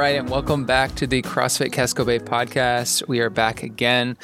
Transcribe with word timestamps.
right, 0.00 0.16
and 0.16 0.30
welcome 0.30 0.64
back 0.64 0.94
to 0.94 1.06
the 1.06 1.20
CrossFit 1.20 1.72
Casco 1.72 2.06
Bay 2.06 2.18
podcast. 2.18 3.06
We 3.06 3.20
are 3.20 3.28
back 3.28 3.62
again 3.62 4.16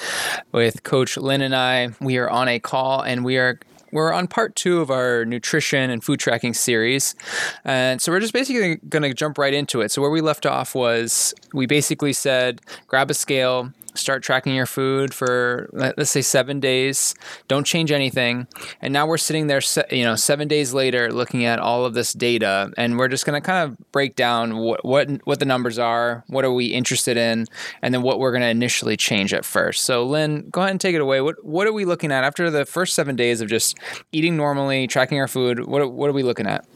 with 0.50 0.82
Coach 0.84 1.18
Lynn 1.18 1.42
and 1.42 1.54
I. 1.54 1.90
We 2.00 2.16
are 2.16 2.30
on 2.30 2.48
a 2.48 2.58
call, 2.58 3.02
and 3.02 3.26
we 3.26 3.36
are 3.36 3.60
we're 3.92 4.10
on 4.10 4.26
part 4.26 4.56
two 4.56 4.80
of 4.80 4.90
our 4.90 5.26
nutrition 5.26 5.90
and 5.90 6.02
food 6.02 6.18
tracking 6.18 6.54
series. 6.54 7.14
And 7.62 8.00
so 8.00 8.10
we're 8.10 8.20
just 8.20 8.32
basically 8.32 8.76
going 8.88 9.02
to 9.02 9.12
jump 9.12 9.36
right 9.36 9.52
into 9.52 9.82
it. 9.82 9.90
So, 9.90 10.00
where 10.00 10.10
we 10.10 10.22
left 10.22 10.46
off 10.46 10.74
was 10.74 11.34
we 11.52 11.66
basically 11.66 12.14
said 12.14 12.62
grab 12.86 13.10
a 13.10 13.14
scale, 13.14 13.70
start 13.96 14.22
tracking 14.22 14.54
your 14.54 14.66
food 14.66 15.12
for 15.12 15.68
let's 15.72 16.10
say 16.10 16.22
seven 16.22 16.60
days. 16.60 17.14
Don't 17.48 17.64
change 17.64 17.90
anything. 17.90 18.46
And 18.80 18.92
now 18.92 19.06
we're 19.06 19.18
sitting 19.18 19.46
there 19.46 19.60
you 19.90 20.04
know 20.04 20.16
seven 20.16 20.48
days 20.48 20.72
later 20.74 21.12
looking 21.12 21.44
at 21.44 21.58
all 21.58 21.84
of 21.84 21.94
this 21.94 22.12
data 22.12 22.72
and 22.76 22.98
we're 22.98 23.08
just 23.08 23.26
going 23.26 23.40
to 23.40 23.44
kind 23.44 23.70
of 23.70 23.92
break 23.92 24.16
down 24.16 24.58
what, 24.58 24.84
what 24.84 25.08
what 25.24 25.38
the 25.38 25.44
numbers 25.44 25.78
are 25.78 26.24
what 26.28 26.44
are 26.44 26.52
we 26.52 26.66
interested 26.66 27.16
in 27.16 27.46
and 27.82 27.94
then 27.94 28.02
what 28.02 28.18
we're 28.18 28.32
going 28.32 28.42
to 28.42 28.48
initially 28.48 28.96
change 28.96 29.32
at 29.32 29.44
first. 29.44 29.84
So 29.84 30.04
lynn 30.04 30.48
go 30.50 30.60
ahead 30.60 30.70
and 30.70 30.80
take 30.80 30.94
it 30.94 31.00
away. 31.00 31.20
What 31.20 31.44
what 31.44 31.66
are 31.66 31.72
we 31.72 31.84
looking 31.84 32.12
at 32.12 32.24
after 32.24 32.50
the 32.50 32.64
first 32.64 32.94
seven 32.94 33.16
days 33.16 33.40
of 33.40 33.48
just 33.48 33.78
eating 34.12 34.36
normally 34.36 34.86
tracking 34.86 35.18
our 35.18 35.28
food? 35.28 35.66
What, 35.66 35.92
what 35.92 36.10
are 36.10 36.12
we 36.12 36.22
looking 36.22 36.46
at? 36.46 36.66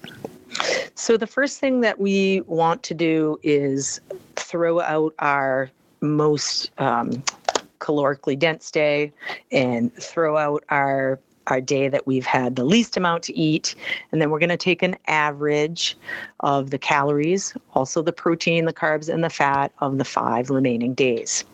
So 0.95 1.16
the 1.16 1.27
first 1.27 1.61
thing 1.61 1.80
that 1.80 2.00
we 2.00 2.42
want 2.42 2.83
to 2.84 2.95
do 2.95 3.39
is 3.42 4.00
throw 4.37 4.80
out 4.80 5.14
our 5.19 5.70
most 6.00 6.70
um, 6.78 7.22
calorically 7.78 8.38
dense 8.38 8.70
day 8.70 9.12
and 9.50 9.95
throw 9.95 10.36
out 10.36 10.64
our 10.68 11.18
our 11.46 11.60
day 11.60 11.88
that 11.88 12.06
we've 12.06 12.27
had 12.27 12.54
the 12.54 12.64
least 12.64 12.97
amount 12.97 13.25
to 13.25 13.36
eat. 13.36 13.75
And 14.12 14.22
then 14.22 14.30
we're 14.30 14.38
going 14.38 14.50
to 14.50 14.56
take 14.56 14.83
an 14.83 14.97
average 15.08 15.97
of 16.41 16.70
the 16.70 16.78
calories, 16.78 17.55
also 17.72 18.02
the 18.02 18.12
protein, 18.12 18.66
the 18.66 18.72
carbs, 18.72 19.12
and 19.12 19.25
the 19.25 19.30
fat 19.30 19.72
of 19.80 19.98
the 19.98 20.05
five 20.05 20.48
remaining 20.48 20.94
days. 20.94 21.44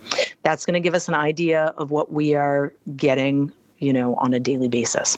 That's 0.42 0.66
going 0.66 0.74
to 0.74 0.80
give 0.80 0.94
us 0.94 1.08
an 1.08 1.14
idea 1.14 1.72
of 1.78 1.90
what 1.90 2.12
we 2.12 2.34
are 2.34 2.72
getting, 2.96 3.52
you 3.78 3.92
know, 3.92 4.14
on 4.16 4.34
a 4.34 4.40
daily 4.40 4.68
basis. 4.68 5.16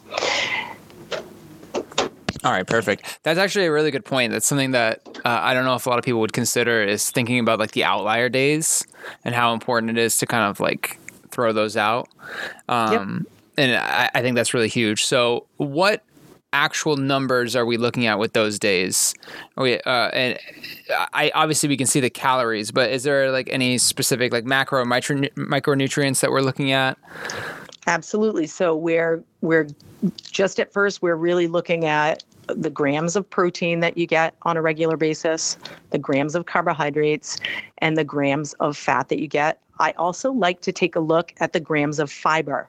All 2.45 2.53
right, 2.53 2.67
perfect. 2.67 3.19
That's 3.23 3.39
actually 3.39 3.67
a 3.67 3.73
really 3.73 3.91
good 3.91 4.05
point. 4.05 4.33
That's 4.33 4.47
something 4.47 4.71
that 4.73 5.01
uh, 5.25 5.41
I 5.43 5.55
don't 5.55 5.65
know 5.65 5.75
if 5.75 5.87
a 5.87 5.91
lot 5.91 5.99
of 5.99 6.05
people 6.05 6.21
would 6.21 6.33
consider 6.33 6.83
is 6.83 7.11
thinking 7.11 7.39
about 7.39 7.59
like 7.59 7.73
the 7.73 7.85
outlier 7.85 8.29
days 8.29 8.87
and 9.25 9.35
how 9.35 9.53
important 9.53 9.91
it 9.91 9.99
is 9.99 10.19
to 10.19 10.27
kind 10.27 10.45
of 10.45 10.61
like 10.61 10.99
throw 11.31 11.53
those 11.53 11.77
out. 11.77 12.09
Um, 12.69 13.27
yep. 13.27 13.33
And 13.59 13.77
I, 13.77 14.11
I 14.15 14.23
think 14.23 14.37
that's 14.37 14.55
really 14.55 14.69
huge. 14.69 15.05
So, 15.05 15.47
what 15.57 16.05
actual 16.53 16.97
numbers 16.97 17.55
are 17.57 17.67
we 17.67 17.77
looking 17.77 18.07
at 18.07 18.19
with 18.19 18.33
those 18.33 18.59
days? 18.59 19.15
We, 19.57 19.81
uh, 19.81 20.09
and 20.11 20.39
I 21.13 21.31
obviously 21.35 21.69
we 21.69 21.77
can 21.77 21.87
see 21.87 22.01
the 22.01 22.11
calories, 22.11 22.71
but 22.71 22.91
is 22.91 23.03
there 23.03 23.31
like 23.33 23.49
any 23.51 23.79
specific 23.79 24.33
like 24.33 24.45
macro 24.45 24.85
micro, 24.85 25.17
micronutrients 25.17 26.21
that 26.21 26.31
we're 26.31 26.41
looking 26.41 26.73
at? 26.73 26.99
Absolutely. 27.89 28.47
So 28.47 28.77
we're 28.77 29.25
we're 29.41 29.67
just 30.31 30.61
at 30.61 30.73
first 30.73 31.01
we're 31.01 31.17
really 31.17 31.47
looking 31.47 31.87
at 31.87 32.23
the 32.47 32.71
grams 32.71 33.17
of 33.17 33.29
protein 33.29 33.81
that 33.81 33.97
you 33.97 34.07
get 34.07 34.35
on 34.43 34.57
a 34.57 34.63
regular 34.63 34.97
basis, 34.97 35.57
the 35.91 35.99
grams 35.99 36.35
of 36.35 36.45
carbohydrates, 36.47 37.39
and 37.79 37.97
the 37.97 38.05
grams 38.05 38.53
of 38.55 38.77
fat 38.77 39.09
that 39.09 39.19
you 39.19 39.27
get. 39.27 39.61
I 39.81 39.93
also 39.93 40.33
like 40.33 40.61
to 40.63 40.73
take 40.73 40.97
a 40.97 41.01
look 41.01 41.33
at 41.41 41.55
the 41.55 41.61
grams 41.61 41.99
of 41.99 42.11
fiber. 42.11 42.69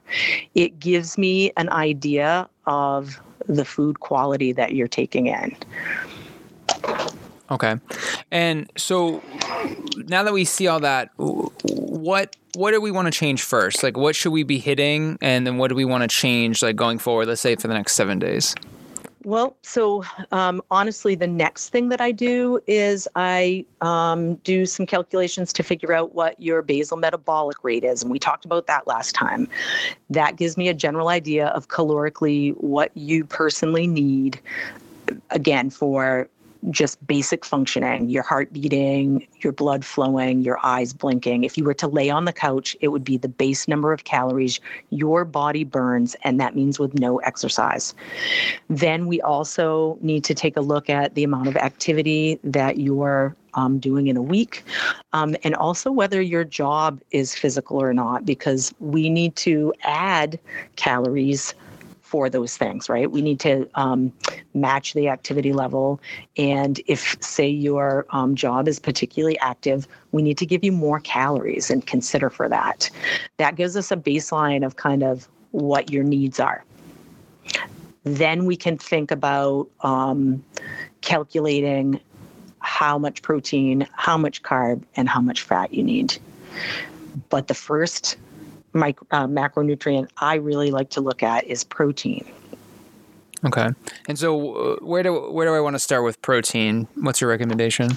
It 0.54 0.78
gives 0.80 1.18
me 1.18 1.52
an 1.56 1.68
idea 1.70 2.48
of 2.66 3.20
the 3.46 3.64
food 3.64 4.00
quality 4.00 4.52
that 4.52 4.74
you're 4.74 4.88
taking 4.88 5.26
in. 5.26 5.54
Okay. 7.50 7.76
And 8.30 8.70
so 8.76 9.22
now 10.06 10.22
that 10.22 10.32
we 10.32 10.44
see 10.44 10.68
all 10.68 10.80
that, 10.80 11.10
what 12.00 12.36
what 12.54 12.72
do 12.72 12.80
we 12.80 12.90
want 12.90 13.06
to 13.06 13.12
change 13.12 13.42
first? 13.42 13.82
Like 13.82 13.96
what 13.96 14.16
should 14.16 14.32
we 14.32 14.42
be 14.42 14.58
hitting 14.58 15.18
and 15.20 15.46
then 15.46 15.58
what 15.58 15.68
do 15.68 15.74
we 15.74 15.84
want 15.84 16.02
to 16.02 16.08
change 16.08 16.62
like 16.62 16.76
going 16.76 16.98
forward, 16.98 17.28
let's 17.28 17.40
say 17.40 17.54
for 17.56 17.68
the 17.68 17.74
next 17.74 17.94
7 17.94 18.18
days? 18.18 18.54
Well, 19.24 19.54
so 19.62 20.02
um, 20.32 20.62
honestly, 20.70 21.14
the 21.14 21.26
next 21.26 21.68
thing 21.68 21.90
that 21.90 22.00
I 22.00 22.10
do 22.10 22.58
is 22.66 23.06
I 23.14 23.66
um, 23.82 24.36
do 24.36 24.64
some 24.64 24.86
calculations 24.86 25.52
to 25.54 25.62
figure 25.62 25.92
out 25.92 26.14
what 26.14 26.40
your 26.40 26.62
basal 26.62 26.96
metabolic 26.96 27.62
rate 27.62 27.84
is. 27.84 28.02
And 28.02 28.10
we 28.10 28.18
talked 28.18 28.46
about 28.46 28.66
that 28.66 28.86
last 28.86 29.14
time. 29.14 29.46
That 30.08 30.36
gives 30.36 30.56
me 30.56 30.68
a 30.68 30.74
general 30.74 31.08
idea 31.08 31.48
of 31.48 31.68
calorically 31.68 32.54
what 32.56 32.96
you 32.96 33.26
personally 33.26 33.86
need, 33.86 34.40
again, 35.28 35.68
for 35.68 36.26
just 36.68 37.04
basic 37.06 37.44
functioning, 37.44 38.10
your 38.10 38.22
heart 38.22 38.52
beating, 38.52 39.26
your 39.38 39.52
blood 39.52 39.84
flowing, 39.84 40.42
your 40.42 40.58
eyes 40.62 40.92
blinking. 40.92 41.44
If 41.44 41.56
you 41.56 41.64
were 41.64 41.74
to 41.74 41.88
lay 41.88 42.10
on 42.10 42.26
the 42.26 42.32
couch, 42.32 42.76
it 42.80 42.88
would 42.88 43.04
be 43.04 43.16
the 43.16 43.28
base 43.28 43.66
number 43.66 43.92
of 43.92 44.04
calories 44.04 44.60
your 44.90 45.24
body 45.24 45.64
burns, 45.64 46.14
and 46.22 46.38
that 46.40 46.54
means 46.54 46.78
with 46.78 46.94
no 46.98 47.18
exercise. 47.18 47.94
Then 48.68 49.06
we 49.06 49.20
also 49.22 49.98
need 50.02 50.24
to 50.24 50.34
take 50.34 50.56
a 50.56 50.60
look 50.60 50.90
at 50.90 51.14
the 51.14 51.24
amount 51.24 51.48
of 51.48 51.56
activity 51.56 52.38
that 52.44 52.78
you're 52.78 53.34
um, 53.54 53.78
doing 53.78 54.08
in 54.08 54.16
a 54.16 54.22
week, 54.22 54.62
um, 55.12 55.34
and 55.42 55.54
also 55.54 55.90
whether 55.90 56.20
your 56.20 56.44
job 56.44 57.00
is 57.10 57.34
physical 57.34 57.82
or 57.82 57.92
not, 57.92 58.24
because 58.24 58.72
we 58.80 59.08
need 59.08 59.34
to 59.36 59.72
add 59.82 60.38
calories 60.76 61.54
for 62.10 62.28
those 62.28 62.56
things, 62.56 62.88
right? 62.88 63.08
We 63.08 63.22
need 63.22 63.38
to 63.40 63.70
um, 63.76 64.12
match 64.52 64.94
the 64.94 65.06
activity 65.06 65.52
level. 65.52 66.00
And 66.36 66.80
if, 66.88 67.16
say, 67.22 67.48
your 67.48 68.04
um, 68.10 68.34
job 68.34 68.66
is 68.66 68.80
particularly 68.80 69.38
active, 69.38 69.86
we 70.10 70.20
need 70.20 70.36
to 70.38 70.44
give 70.44 70.64
you 70.64 70.72
more 70.72 70.98
calories 70.98 71.70
and 71.70 71.86
consider 71.86 72.28
for 72.28 72.48
that. 72.48 72.90
That 73.36 73.54
gives 73.54 73.76
us 73.76 73.92
a 73.92 73.96
baseline 73.96 74.66
of 74.66 74.74
kind 74.74 75.04
of 75.04 75.28
what 75.52 75.92
your 75.92 76.02
needs 76.02 76.40
are. 76.40 76.64
Then 78.02 78.44
we 78.44 78.56
can 78.56 78.76
think 78.76 79.12
about 79.12 79.68
um, 79.82 80.44
calculating 81.02 82.00
how 82.58 82.98
much 82.98 83.22
protein, 83.22 83.86
how 83.92 84.16
much 84.16 84.42
carb, 84.42 84.82
and 84.96 85.08
how 85.08 85.20
much 85.20 85.42
fat 85.42 85.72
you 85.72 85.84
need. 85.84 86.18
But 87.28 87.46
the 87.46 87.54
first 87.54 88.16
micro, 88.72 89.06
uh, 89.10 89.26
macronutrient 89.26 90.08
I 90.18 90.34
really 90.36 90.70
like 90.70 90.90
to 90.90 91.00
look 91.00 91.22
at 91.22 91.44
is 91.44 91.64
protein. 91.64 92.24
Okay. 93.44 93.68
And 94.08 94.18
so 94.18 94.54
uh, 94.54 94.76
where 94.84 95.02
do 95.02 95.30
where 95.30 95.46
do 95.46 95.54
I 95.54 95.60
want 95.60 95.74
to 95.74 95.78
start 95.78 96.04
with 96.04 96.20
protein? 96.22 96.86
What's 96.96 97.20
your 97.20 97.30
recommendation? 97.30 97.90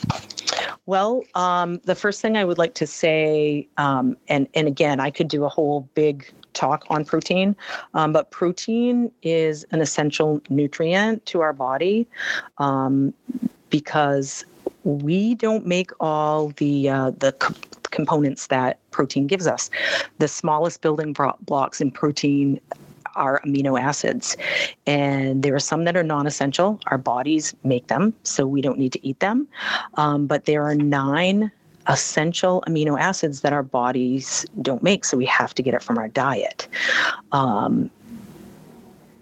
Well, 0.86 1.24
um, 1.36 1.80
the 1.86 1.96
first 1.96 2.22
thing 2.22 2.38
I 2.38 2.44
would 2.44 2.58
like 2.58 2.74
to 2.76 2.88
say, 2.88 3.68
um, 3.78 4.18
and 4.28 4.48
and 4.54 4.68
again, 4.68 5.00
I 5.00 5.12
could 5.12 5.28
do 5.28 5.44
a 5.44 5.50
whole 5.50 5.82
big 5.96 6.32
talk 6.54 6.86
on 6.90 7.04
protein, 7.04 7.56
um, 7.94 8.14
but 8.14 8.32
protein 8.32 9.12
is 9.22 9.66
an 9.72 9.82
essential 9.82 10.42
nutrient 10.50 11.26
to 11.26 11.42
our 11.42 11.54
body 11.54 12.08
um, 12.58 13.14
because 13.70 14.46
we 14.84 15.36
don't 15.36 15.66
make 15.66 15.92
all 16.00 16.50
the 16.58 16.90
uh, 16.90 17.12
the 17.12 17.34
components 17.94 18.48
that 18.48 18.78
protein 18.92 19.28
gives 19.28 19.48
us. 19.48 19.70
The 20.20 20.28
smallest 20.28 20.82
building 20.82 21.16
blocks 21.42 21.80
in 21.80 21.92
protein 21.92 22.60
are 23.16 23.40
amino 23.46 23.80
acids. 23.80 24.36
And 24.86 25.44
there 25.44 25.56
are 25.56 25.60
some 25.60 25.86
that 25.86 25.96
are 25.96 26.04
non 26.04 26.28
essential. 26.28 26.80
Our 26.88 26.98
bodies 26.98 27.56
make 27.64 27.88
them, 27.88 28.14
so 28.24 28.46
we 28.46 28.62
don't 28.62 28.78
need 28.78 28.94
to 28.94 29.08
eat 29.08 29.20
them. 29.20 29.48
Um, 29.96 30.28
but 30.28 30.46
there 30.46 30.64
are 30.64 30.76
nine 30.76 31.52
essential 31.88 32.64
amino 32.68 33.00
acids 33.00 33.42
that 33.42 33.54
our 33.54 33.64
bodies 33.64 34.46
don't 34.62 34.84
make, 34.84 35.06
so 35.06 35.18
we 35.18 35.26
have 35.26 35.54
to 35.56 35.62
get 35.62 35.74
it 35.74 35.84
from 35.84 35.98
our 35.98 36.08
diet. 36.08 36.68
Um, 37.32 37.90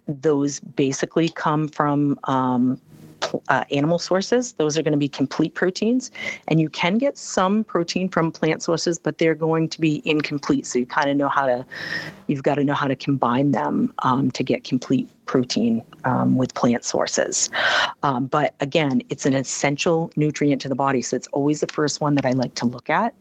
those 0.07 0.59
basically 0.59 1.29
come 1.29 1.67
from 1.67 2.19
um, 2.25 2.79
uh, 3.49 3.63
animal 3.71 3.99
sources. 3.99 4.53
Those 4.53 4.77
are 4.77 4.83
going 4.83 4.93
to 4.93 4.97
be 4.97 5.09
complete 5.09 5.53
proteins. 5.53 6.11
And 6.47 6.59
you 6.59 6.69
can 6.69 6.97
get 6.97 7.17
some 7.17 7.63
protein 7.63 8.09
from 8.09 8.31
plant 8.31 8.63
sources, 8.63 8.99
but 8.99 9.17
they're 9.17 9.35
going 9.35 9.69
to 9.69 9.81
be 9.81 10.01
incomplete. 10.05 10.65
So 10.65 10.79
you 10.79 10.85
kind 10.85 11.09
of 11.09 11.17
know 11.17 11.29
how 11.29 11.45
to, 11.45 11.65
you've 12.31 12.43
got 12.43 12.55
to 12.55 12.63
know 12.63 12.73
how 12.73 12.87
to 12.87 12.95
combine 12.95 13.51
them 13.51 13.93
um, 13.99 14.31
to 14.31 14.43
get 14.43 14.63
complete 14.63 15.09
protein 15.25 15.83
um, 16.03 16.37
with 16.37 16.53
plant 16.53 16.83
sources. 16.83 17.49
Um, 18.03 18.25
but 18.25 18.55
again, 18.59 19.01
it's 19.09 19.25
an 19.25 19.33
essential 19.33 20.11
nutrient 20.15 20.61
to 20.61 20.69
the 20.69 20.75
body. 20.75 21.01
So 21.01 21.15
it's 21.15 21.27
always 21.27 21.59
the 21.59 21.67
first 21.67 22.01
one 22.01 22.15
that 22.15 22.25
I 22.25 22.31
like 22.31 22.55
to 22.55 22.65
look 22.65 22.89
at. 22.89 23.13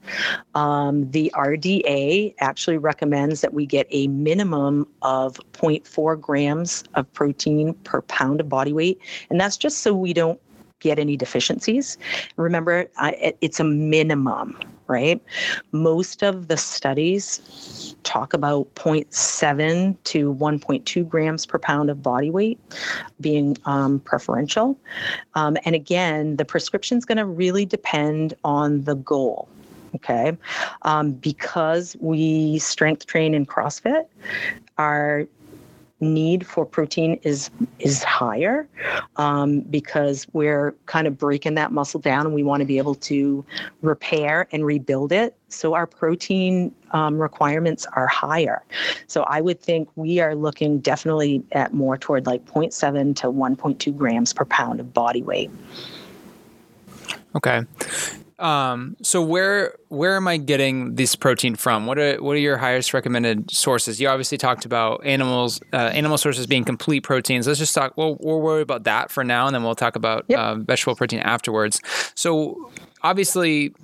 Um, 0.55 1.11
the 1.11 1.33
RDA 1.35 2.35
actually 2.39 2.79
recommends 2.79 3.43
that 3.43 3.53
we 3.53 3.67
get 3.67 3.87
a 3.91 4.09
minimum 4.09 4.87
of 5.03 5.41
0.4 5.53 6.21
grams 6.21 6.85
of 6.95 7.13
protein 7.13 7.75
per 7.85 8.03
pound 8.03 8.41
of 8.41 8.49
body 8.49 8.73
weight. 8.73 9.01
And 9.29 9.41
that's 9.41 9.57
just 9.57 9.79
so 9.79 9.93
we 9.93 10.13
don't 10.13 10.41
get 10.81 10.99
any 10.99 11.17
deficiencies. 11.17 11.99
Remember, 12.37 12.87
I, 12.97 13.35
it's 13.41 13.61
a 13.61 13.65
minimum, 13.65 14.59
right? 14.91 15.23
Most 15.73 16.23
of 16.23 16.49
the 16.49 16.57
studies 16.57 17.95
talk 18.03 18.35
about 18.35 18.75
0.7 18.75 19.97
to 20.05 20.35
1.2 20.35 21.09
grams 21.09 21.47
per 21.47 21.59
pound 21.59 21.89
of 21.89 22.03
body 22.03 22.31
weight 22.31 22.59
being 23.21 23.57
um, 23.65 24.01
preferential. 24.01 24.77
Um, 25.35 25.57
and 25.65 25.75
again, 25.75 26.37
the 26.37 26.45
prescription 26.45 26.99
is 26.99 27.05
going 27.05 27.19
to 27.19 27.25
really 27.25 27.65
depend 27.65 28.35
on 28.45 28.83
the 28.83 28.97
goal. 28.97 29.49
Okay. 29.95 30.37
Um, 30.83 31.13
because 31.13 31.97
we 32.01 32.59
strength 32.59 33.07
train 33.07 33.35
in 33.35 33.47
CrossFit, 33.47 34.07
our 34.79 35.27
need 36.01 36.47
for 36.47 36.65
protein 36.65 37.19
is 37.23 37.51
is 37.79 38.03
higher 38.03 38.69
um, 39.17 39.61
because 39.61 40.27
we're 40.33 40.73
kind 40.87 41.07
of 41.07 41.19
breaking 41.19 41.55
that 41.55 41.73
muscle 41.73 42.01
down 42.01 42.27
and 42.27 42.35
we 42.35 42.43
want 42.43 42.61
to 42.61 42.65
be 42.65 42.79
able 42.79 42.95
to 42.95 43.45
repair 43.83 44.49
and 44.53 44.65
rebuild 44.65 45.13
it. 45.13 45.37
So 45.49 45.75
our 45.75 45.87
protein 45.87 46.75
um, 46.93 47.19
requirements 47.19 47.87
are 47.93 48.07
higher. 48.07 48.63
So 49.07 49.23
i 49.25 49.41
would 49.41 49.61
think 49.61 49.89
we 49.97 50.21
are 50.21 50.35
looking 50.35 50.81
definitely 50.81 51.43
at 51.53 51.75
more 51.75 51.97
toward 51.97 52.27
like 52.27 52.45
0.7 52.47 53.17
to 53.17 53.27
1.2 53.27 53.97
grams 53.97 54.33
per 54.33 54.45
pound 54.45 54.81
of 54.81 54.93
body 54.93 55.23
weight. 55.23 55.51
Okay 57.35 57.65
um, 58.41 58.97
so 59.03 59.23
where 59.23 59.75
where 59.89 60.17
am 60.17 60.27
I 60.27 60.39
getting 60.39 60.95
this 60.95 61.15
protein 61.15 61.55
from? 61.57 61.87
What 61.87 61.99
are 61.99 62.17
what 62.17 62.33
are 62.33 62.41
your 62.41 62.57
highest 62.57 62.95
recommended 62.95 63.51
sources? 63.51 64.01
You 64.01 64.09
obviously 64.09 64.39
talked 64.39 64.65
about 64.65 65.05
animals, 65.05 65.61
uh, 65.73 65.77
animal 65.77 66.17
sources 66.17 66.47
being 66.47 66.65
complete 66.65 67.01
proteins. 67.01 67.47
Let's 67.47 67.59
just 67.59 67.75
talk. 67.75 67.97
Well, 67.97 68.17
we'll 68.19 68.41
worry 68.41 68.63
about 68.63 68.85
that 68.85 69.11
for 69.11 69.23
now, 69.23 69.47
and 69.47 69.55
then 69.55 69.63
we'll 69.63 69.75
talk 69.75 69.95
about 69.95 70.25
yep. 70.29 70.39
uh, 70.39 70.55
vegetable 70.57 70.97
protein 70.97 71.21
afterwards. 71.21 71.83
So 72.15 72.71
obviously, 73.03 73.75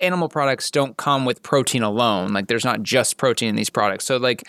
animal 0.00 0.28
products 0.28 0.70
don't 0.70 0.96
come 0.96 1.26
with 1.26 1.42
protein 1.42 1.82
alone. 1.82 2.32
Like 2.32 2.46
there's 2.46 2.64
not 2.64 2.82
just 2.82 3.18
protein 3.18 3.50
in 3.50 3.56
these 3.56 3.70
products. 3.70 4.06
So 4.06 4.16
like, 4.16 4.44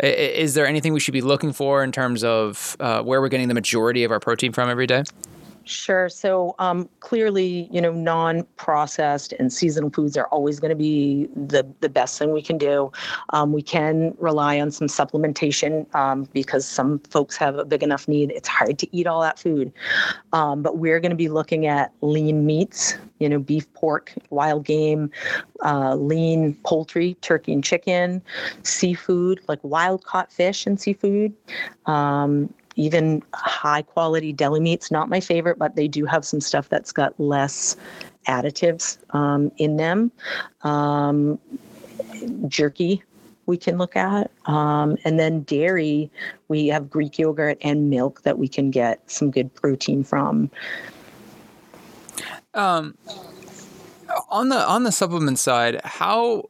is 0.00 0.54
there 0.54 0.66
anything 0.66 0.94
we 0.94 1.00
should 1.00 1.12
be 1.12 1.20
looking 1.20 1.52
for 1.52 1.84
in 1.84 1.92
terms 1.92 2.24
of 2.24 2.76
uh, 2.80 3.02
where 3.02 3.20
we're 3.20 3.28
getting 3.28 3.48
the 3.48 3.54
majority 3.54 4.04
of 4.04 4.10
our 4.10 4.20
protein 4.20 4.52
from 4.52 4.70
every 4.70 4.86
day? 4.86 5.04
Sure. 5.66 6.10
So 6.10 6.54
um, 6.58 6.88
clearly, 7.00 7.68
you 7.72 7.80
know, 7.80 7.92
non-processed 7.92 9.32
and 9.38 9.50
seasonal 9.50 9.90
foods 9.90 10.14
are 10.16 10.26
always 10.26 10.60
going 10.60 10.68
to 10.70 10.76
be 10.76 11.26
the 11.34 11.66
the 11.80 11.88
best 11.88 12.18
thing 12.18 12.32
we 12.32 12.42
can 12.42 12.58
do. 12.58 12.92
Um, 13.30 13.52
we 13.52 13.62
can 13.62 14.14
rely 14.18 14.60
on 14.60 14.70
some 14.70 14.88
supplementation 14.88 15.92
um, 15.94 16.28
because 16.34 16.66
some 16.66 16.98
folks 17.10 17.36
have 17.38 17.56
a 17.56 17.64
big 17.64 17.82
enough 17.82 18.06
need. 18.08 18.30
It's 18.32 18.48
hard 18.48 18.78
to 18.78 18.96
eat 18.96 19.06
all 19.06 19.22
that 19.22 19.38
food, 19.38 19.72
um, 20.34 20.62
but 20.62 20.76
we're 20.76 21.00
going 21.00 21.10
to 21.10 21.16
be 21.16 21.28
looking 21.28 21.66
at 21.66 21.92
lean 22.02 22.44
meats. 22.44 22.96
You 23.20 23.28
know, 23.30 23.38
beef, 23.38 23.72
pork, 23.72 24.12
wild 24.28 24.66
game, 24.66 25.10
uh, 25.64 25.94
lean 25.94 26.54
poultry, 26.64 27.14
turkey 27.22 27.54
and 27.54 27.64
chicken, 27.64 28.20
seafood 28.64 29.40
like 29.48 29.60
wild 29.62 30.04
caught 30.04 30.30
fish 30.30 30.66
and 30.66 30.78
seafood. 30.78 31.32
Um, 31.86 32.52
even 32.76 33.22
high 33.34 33.82
quality 33.82 34.32
deli 34.32 34.60
meats, 34.60 34.90
not 34.90 35.08
my 35.08 35.20
favorite, 35.20 35.58
but 35.58 35.76
they 35.76 35.88
do 35.88 36.04
have 36.04 36.24
some 36.24 36.40
stuff 36.40 36.68
that's 36.68 36.92
got 36.92 37.18
less 37.20 37.76
additives 38.26 38.98
um, 39.14 39.52
in 39.58 39.76
them. 39.76 40.10
Um, 40.62 41.38
jerky, 42.48 43.02
we 43.46 43.56
can 43.56 43.78
look 43.78 43.96
at. 43.96 44.30
Um, 44.46 44.96
and 45.04 45.18
then 45.18 45.42
dairy, 45.42 46.10
we 46.48 46.68
have 46.68 46.90
Greek 46.90 47.18
yogurt 47.18 47.58
and 47.62 47.90
milk 47.90 48.22
that 48.22 48.38
we 48.38 48.48
can 48.48 48.70
get 48.70 49.10
some 49.10 49.30
good 49.30 49.54
protein 49.54 50.04
from. 50.04 50.50
Um, 52.54 52.96
on 54.30 54.48
the 54.48 54.56
on 54.56 54.84
the 54.84 54.92
supplement 54.92 55.38
side, 55.38 55.80
how 55.84 56.48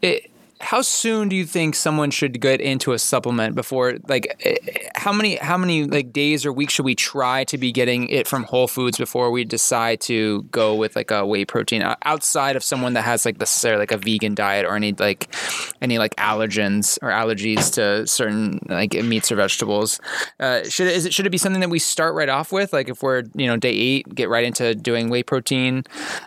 it 0.00 0.30
how 0.60 0.82
soon 0.82 1.28
do 1.28 1.36
you 1.36 1.44
think 1.44 1.74
someone 1.74 2.10
should 2.10 2.40
get 2.40 2.60
into 2.60 2.92
a 2.92 2.98
supplement 2.98 3.54
before 3.54 3.98
like 4.08 4.36
eh, 4.44 4.56
how 4.96 5.12
many 5.12 5.36
how 5.36 5.56
many 5.56 5.84
like 5.84 6.12
days 6.12 6.44
or 6.44 6.52
weeks 6.52 6.74
should 6.74 6.84
we 6.84 6.94
try 6.94 7.44
to 7.44 7.56
be 7.56 7.70
getting 7.70 8.08
it 8.08 8.26
from 8.26 8.42
whole 8.42 8.66
foods 8.66 8.98
before 8.98 9.30
we 9.30 9.44
decide 9.44 10.00
to 10.00 10.42
go 10.44 10.74
with 10.74 10.96
like 10.96 11.10
a 11.10 11.24
whey 11.24 11.44
protein 11.44 11.82
outside 12.02 12.56
of 12.56 12.64
someone 12.64 12.94
that 12.94 13.02
has 13.02 13.24
like 13.24 13.38
necessarily 13.38 13.82
like 13.82 13.92
a 13.92 13.98
vegan 13.98 14.34
diet 14.34 14.66
or 14.66 14.74
any 14.74 14.92
like 14.94 15.32
any 15.80 15.98
like 15.98 16.14
allergens 16.16 16.98
or 17.02 17.10
allergies 17.10 17.72
to 17.72 18.06
certain 18.06 18.58
like 18.68 18.94
meats 18.94 19.30
or 19.30 19.36
vegetables? 19.36 20.00
Uh, 20.40 20.64
should 20.64 20.88
is 20.88 21.06
it 21.06 21.14
should 21.14 21.26
it 21.26 21.30
be 21.30 21.38
something 21.38 21.60
that 21.60 21.70
we 21.70 21.78
start 21.78 22.14
right 22.14 22.28
off 22.28 22.50
with? 22.50 22.72
Like 22.72 22.88
if 22.88 23.02
we're 23.02 23.22
you 23.34 23.46
know 23.46 23.56
day 23.56 23.72
eight 23.72 24.12
get 24.14 24.28
right 24.28 24.44
into 24.44 24.74
doing 24.74 25.08
whey 25.08 25.22
protein 25.22 25.84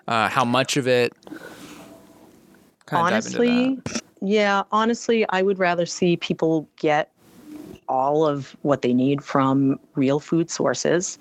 uh, 0.07 0.29
how 0.29 0.45
much 0.45 0.77
of 0.77 0.87
it? 0.87 1.13
Honestly 2.93 3.81
yeah, 4.21 4.63
honestly, 4.71 5.25
I 5.29 5.41
would 5.41 5.59
rather 5.59 5.85
see 5.85 6.15
people 6.15 6.67
get 6.77 7.11
all 7.89 8.25
of 8.25 8.55
what 8.61 8.81
they 8.83 8.93
need 8.93 9.23
from 9.23 9.79
real 9.95 10.19
food 10.19 10.49
sources. 10.49 11.19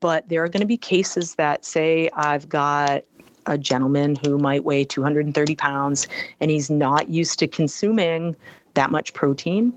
But 0.00 0.28
there 0.28 0.44
are 0.44 0.48
going 0.48 0.60
to 0.60 0.66
be 0.66 0.76
cases 0.76 1.36
that 1.36 1.64
say 1.64 2.10
I've 2.14 2.48
got 2.48 3.04
a 3.46 3.56
gentleman 3.56 4.16
who 4.16 4.38
might 4.38 4.64
weigh 4.64 4.84
230 4.84 5.54
pounds 5.54 6.08
and 6.40 6.50
he's 6.50 6.68
not 6.68 7.08
used 7.08 7.38
to 7.38 7.46
consuming 7.46 8.36
that 8.74 8.90
much 8.90 9.14
protein. 9.14 9.72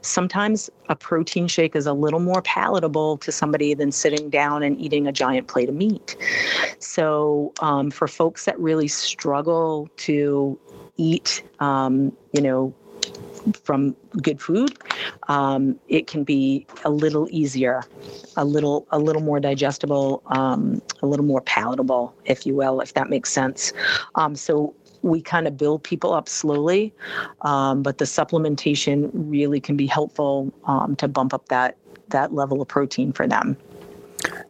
Sometimes 0.00 0.68
a 0.88 0.96
protein 0.96 1.46
shake 1.46 1.76
is 1.76 1.86
a 1.86 1.92
little 1.92 2.18
more 2.18 2.42
palatable 2.42 3.18
to 3.18 3.30
somebody 3.30 3.72
than 3.72 3.92
sitting 3.92 4.30
down 4.30 4.64
and 4.64 4.80
eating 4.80 5.06
a 5.06 5.12
giant 5.12 5.46
plate 5.46 5.68
of 5.68 5.76
meat. 5.76 6.16
So, 6.80 7.52
um, 7.60 7.90
for 7.92 8.08
folks 8.08 8.44
that 8.46 8.58
really 8.58 8.88
struggle 8.88 9.88
to 9.98 10.58
eat, 10.96 11.42
um, 11.60 12.16
you 12.32 12.40
know, 12.40 12.74
from 13.64 13.96
good 14.22 14.40
food, 14.40 14.76
um, 15.28 15.78
it 15.88 16.06
can 16.06 16.22
be 16.24 16.66
a 16.84 16.90
little 16.90 17.26
easier, 17.30 17.82
a 18.36 18.44
little 18.44 18.86
a 18.90 18.98
little 18.98 19.22
more 19.22 19.40
digestible, 19.40 20.22
um, 20.26 20.80
a 21.02 21.06
little 21.06 21.24
more 21.24 21.40
palatable, 21.40 22.14
if 22.24 22.46
you 22.46 22.54
will, 22.54 22.80
if 22.80 22.94
that 22.94 23.10
makes 23.10 23.30
sense. 23.30 23.72
Um, 24.14 24.36
so 24.36 24.74
we 25.02 25.20
kind 25.20 25.48
of 25.48 25.56
build 25.56 25.82
people 25.82 26.12
up 26.12 26.28
slowly, 26.28 26.94
um, 27.42 27.82
but 27.82 27.98
the 27.98 28.04
supplementation 28.04 29.10
really 29.12 29.60
can 29.60 29.76
be 29.76 29.86
helpful 29.86 30.52
um, 30.66 30.94
to 30.96 31.08
bump 31.08 31.34
up 31.34 31.48
that 31.48 31.76
that 32.08 32.32
level 32.34 32.60
of 32.60 32.68
protein 32.68 33.12
for 33.12 33.26
them. 33.26 33.56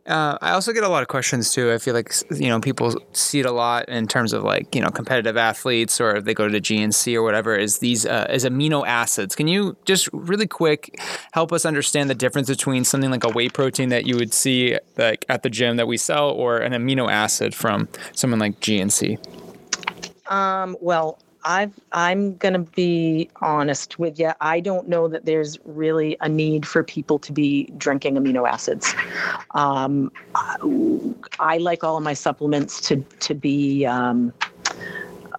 Uh, 0.05 0.37
I 0.41 0.51
also 0.51 0.73
get 0.73 0.83
a 0.83 0.89
lot 0.89 1.03
of 1.03 1.09
questions 1.09 1.55
too. 1.55 1.71
I 1.71 1.79
feel 1.79 1.95
like 1.95 2.13
you 2.33 2.49
know 2.49 2.61
people 2.61 2.95
see 3.13 3.39
it 3.39 3.47
a 3.47 3.53
lot 3.53 3.89
in 3.89 4.09
terms 4.09 4.33
of 4.33 4.43
like 4.43 4.75
you 4.75 4.81
know 4.81 4.89
competitive 4.89 5.37
athletes 5.37 6.01
or 6.01 6.21
they 6.21 6.35
go 6.35 6.49
to 6.49 6.61
GNC 6.61 7.15
or 7.15 7.23
whatever. 7.23 7.57
Is 7.57 7.79
these 7.79 8.05
uh, 8.05 8.27
as 8.29 8.45
amino 8.45 8.85
acids? 8.85 9.37
Can 9.37 9.47
you 9.47 9.77
just 9.85 10.09
really 10.13 10.49
quick 10.49 10.99
help 11.33 11.53
us 11.53 11.65
understand 11.65 12.11
the 12.11 12.17
difference 12.17 12.49
between 12.49 12.85
something 12.85 13.13
like 13.13 13.23
a 13.23 13.29
whey 13.29 13.49
protein 13.49 13.91
that 13.91 14.05
you 14.05 14.17
would 14.17 14.35
see 14.35 14.77
like 14.97 15.25
at 15.29 15.45
the 15.45 15.51
gym 15.51 15.77
that 15.77 15.87
we 15.87 15.97
sell 15.97 16.31
or 16.31 16.59
an 16.59 16.73
amino 16.73 17.09
acid 17.09 17.55
from 17.55 17.89
someone 18.13 18.41
like 18.41 18.59
GNC? 18.59 19.19
Um, 20.33 20.77
well, 20.81 21.19
I've, 21.45 21.73
I'm 21.93 22.37
going 22.37 22.55
to 22.55 22.61
be 22.61 23.29
honest 23.41 23.99
with 23.99 24.19
you. 24.19 24.33
I 24.41 24.61
don't 24.61 24.89
know 24.89 25.09
that 25.09 25.25
there's 25.25 25.59
really 25.65 26.17
a 26.21 26.29
need 26.29 26.67
for 26.67 26.85
people 26.85 27.19
to 27.21 27.33
be 27.33 27.65
drinking 27.77 28.15
amino 28.15 28.49
acids. 28.49 28.95
Um, 29.53 30.13
I 30.35 31.59
like 31.59 31.83
all 31.85 31.97
of 31.97 32.03
my 32.03 32.15
supplements 32.15 32.81
to 32.83 32.97
to 33.21 33.35
be. 33.35 33.85
Um, 33.87 34.33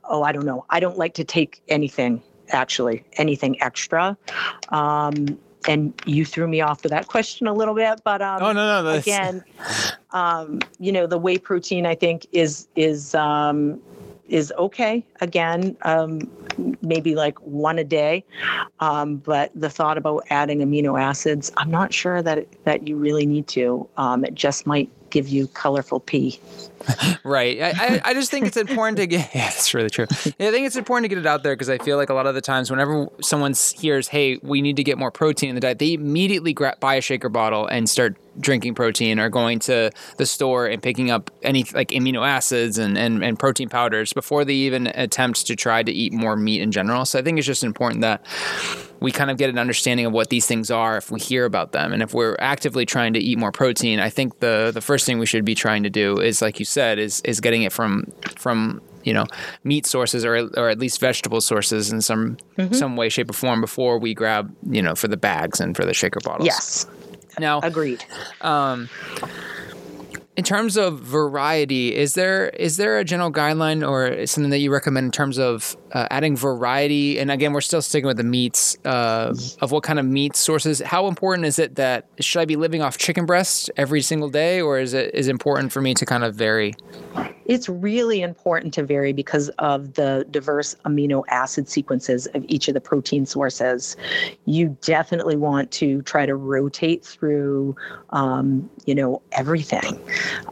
oh, 0.05 0.23
I 0.23 0.31
don't 0.31 0.45
know. 0.45 0.65
I 0.69 0.79
don't 0.79 0.97
like 0.97 1.13
to 1.15 1.23
take 1.23 1.61
anything 1.69 2.21
actually, 2.49 3.03
anything 3.13 3.61
extra. 3.61 4.17
Um, 4.69 5.39
and 5.67 5.93
you 6.05 6.25
threw 6.25 6.47
me 6.47 6.59
off 6.59 6.83
with 6.83 6.91
that 6.91 7.07
question 7.07 7.47
a 7.47 7.53
little 7.53 7.73
bit, 7.73 8.01
but 8.03 8.21
um, 8.21 8.41
oh 8.41 8.51
no, 8.51 8.65
no, 8.65 8.83
that's... 8.83 9.07
again, 9.07 9.43
um, 10.11 10.59
you 10.79 10.91
know, 10.91 11.07
the 11.07 11.17
whey 11.17 11.37
protein 11.37 11.85
I 11.85 11.95
think 11.95 12.25
is 12.33 12.67
is 12.75 13.15
um, 13.15 13.79
is 14.27 14.53
okay. 14.57 15.05
Again, 15.21 15.75
um, 15.83 16.19
maybe 16.81 17.15
like 17.15 17.39
one 17.41 17.79
a 17.79 17.83
day. 17.83 18.23
Um, 18.79 19.17
but 19.17 19.51
the 19.55 19.69
thought 19.69 19.97
about 19.97 20.25
adding 20.29 20.59
amino 20.59 20.99
acids, 21.01 21.51
I'm 21.57 21.71
not 21.71 21.93
sure 21.93 22.21
that 22.21 22.47
that 22.63 22.87
you 22.87 22.95
really 22.97 23.25
need 23.25 23.47
to. 23.49 23.87
Um, 23.97 24.23
it 24.25 24.35
just 24.35 24.65
might 24.65 24.89
give 25.13 25.27
you 25.27 25.47
colorful 25.47 25.99
pee. 25.99 26.39
right. 27.23 27.61
I, 27.61 28.01
I 28.03 28.13
just 28.13 28.29
think 28.29 28.45
it's 28.45 28.57
important 28.57 28.97
to 28.97 29.07
get. 29.07 29.13
Yeah, 29.33 29.49
that's 29.49 29.73
really 29.73 29.89
true. 29.89 30.05
Yeah, 30.37 30.49
I 30.49 30.51
think 30.51 30.67
it's 30.67 30.75
important 30.75 31.05
to 31.05 31.07
get 31.07 31.17
it 31.17 31.25
out 31.25 31.43
there 31.43 31.55
because 31.55 31.69
I 31.69 31.77
feel 31.77 31.97
like 31.97 32.09
a 32.09 32.13
lot 32.13 32.27
of 32.27 32.35
the 32.35 32.41
times, 32.41 32.69
whenever 32.69 33.07
someone 33.21 33.53
hears, 33.77 34.07
"Hey, 34.09 34.37
we 34.41 34.61
need 34.61 34.75
to 34.77 34.83
get 34.83 34.97
more 34.97 35.11
protein 35.11 35.49
in 35.49 35.55
the 35.55 35.61
diet," 35.61 35.79
they 35.79 35.93
immediately 35.93 36.51
grab, 36.51 36.79
buy 36.79 36.95
a 36.95 37.01
shaker 37.01 37.29
bottle 37.29 37.67
and 37.67 37.89
start 37.89 38.17
drinking 38.39 38.75
protein 38.75 39.19
or 39.19 39.29
going 39.29 39.59
to 39.59 39.91
the 40.17 40.25
store 40.25 40.65
and 40.67 40.81
picking 40.81 41.09
up 41.11 41.31
any 41.41 41.63
like 41.73 41.89
amino 41.89 42.27
acids 42.27 42.77
and, 42.77 42.97
and, 42.97 43.23
and 43.23 43.39
protein 43.39 43.69
powders 43.69 44.11
before 44.11 44.43
they 44.43 44.53
even 44.53 44.87
attempt 44.87 45.45
to 45.47 45.55
try 45.55 45.83
to 45.83 45.91
eat 45.91 46.11
more 46.11 46.35
meat 46.35 46.61
in 46.61 46.71
general. 46.71 47.05
So 47.05 47.19
I 47.19 47.21
think 47.21 47.37
it's 47.37 47.47
just 47.47 47.63
important 47.63 48.01
that 48.01 48.25
we 49.03 49.11
kind 49.11 49.29
of 49.29 49.35
get 49.37 49.49
an 49.49 49.59
understanding 49.59 50.05
of 50.05 50.13
what 50.13 50.29
these 50.29 50.47
things 50.47 50.71
are 50.71 50.95
if 50.95 51.11
we 51.11 51.19
hear 51.19 51.43
about 51.43 51.73
them. 51.73 51.91
And 51.91 52.01
if 52.01 52.13
we're 52.13 52.37
actively 52.39 52.85
trying 52.85 53.11
to 53.13 53.19
eat 53.19 53.37
more 53.37 53.51
protein, 53.51 53.99
I 53.99 54.09
think 54.09 54.39
the 54.39 54.71
the 54.73 54.79
first 54.79 55.05
thing 55.05 55.19
we 55.19 55.25
should 55.25 55.43
be 55.43 55.55
trying 55.55 55.83
to 55.83 55.89
do 55.89 56.21
is, 56.21 56.41
like 56.41 56.57
you 56.57 56.63
said, 56.63 56.99
is 56.99 57.19
is 57.25 57.41
getting 57.41 57.63
it 57.63 57.73
from 57.73 58.05
from 58.37 58.81
you 59.03 59.13
know 59.13 59.25
meat 59.65 59.85
sources 59.85 60.23
or 60.23 60.49
or 60.55 60.69
at 60.69 60.79
least 60.79 61.01
vegetable 61.01 61.41
sources 61.41 61.91
in 61.91 62.01
some 62.01 62.37
mm-hmm. 62.57 62.73
some 62.73 62.95
way, 62.95 63.09
shape, 63.09 63.29
or 63.29 63.33
form 63.33 63.59
before 63.59 63.99
we 63.99 64.13
grab 64.13 64.55
you 64.69 64.81
know 64.81 64.95
for 64.95 65.09
the 65.09 65.17
bags 65.17 65.59
and 65.59 65.75
for 65.75 65.83
the 65.83 65.93
shaker 65.93 66.21
bottles. 66.23 66.45
Yes. 66.45 66.87
Now, 67.37 67.59
agreed. 67.59 68.05
Um, 68.39 68.87
in 70.37 70.43
terms 70.43 70.77
of 70.77 70.99
variety, 70.99 71.93
is 71.93 72.13
there 72.13 72.49
is 72.49 72.77
there 72.77 72.99
a 72.99 73.03
general 73.03 73.31
guideline 73.31 73.87
or 73.87 74.25
something 74.25 74.49
that 74.51 74.59
you 74.59 74.71
recommend 74.71 75.05
in 75.05 75.11
terms 75.11 75.37
of 75.37 75.75
uh, 75.93 76.07
adding 76.11 76.35
variety? 76.35 77.19
And 77.19 77.31
again, 77.31 77.53
we're 77.53 77.61
still 77.61 77.81
sticking 77.81 78.07
with 78.07 78.17
the 78.17 78.23
meats 78.23 78.77
uh, 78.85 79.33
of 79.61 79.71
what 79.71 79.83
kind 79.83 79.99
of 79.99 80.05
meat 80.05 80.35
sources. 80.35 80.79
How 80.81 81.07
important 81.07 81.45
is 81.45 81.59
it 81.59 81.75
that 81.75 82.07
should 82.19 82.41
I 82.41 82.45
be 82.45 82.55
living 82.55 82.81
off 82.81 82.97
chicken 82.97 83.25
breast 83.25 83.71
every 83.77 84.01
single 84.01 84.29
day, 84.29 84.61
or 84.61 84.79
is 84.79 84.93
it 84.93 85.13
is 85.13 85.27
important 85.27 85.71
for 85.71 85.81
me 85.81 85.93
to 85.93 86.05
kind 86.05 86.23
of 86.23 86.35
vary? 86.35 86.73
It's 87.45 87.67
really 87.67 88.21
important 88.21 88.73
to 88.75 88.83
vary 88.83 89.11
because 89.11 89.49
of 89.59 89.95
the 89.95 90.25
diverse 90.31 90.75
amino 90.85 91.23
acid 91.27 91.67
sequences 91.67 92.25
of 92.27 92.45
each 92.47 92.67
of 92.67 92.73
the 92.73 92.81
protein 92.81 93.25
sources. 93.25 93.97
You 94.45 94.77
definitely 94.81 95.35
want 95.35 95.71
to 95.71 96.01
try 96.03 96.25
to 96.25 96.35
rotate 96.35 97.03
through, 97.03 97.75
um, 98.11 98.69
you 98.85 98.95
know, 98.95 99.21
everything, 99.33 99.99